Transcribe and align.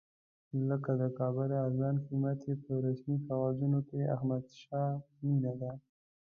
لکه 0.69 0.91
د 1.01 1.03
کابل 1.19 1.49
ارزان 1.65 1.95
قیمت 2.05 2.37
چې 2.43 2.51
په 2.63 2.71
رسمي 2.85 3.17
کاغذونو 3.27 3.79
کې 3.89 3.99
احمدشاه 4.15 4.89
مېنه 5.23 5.53
ده. 5.61 5.71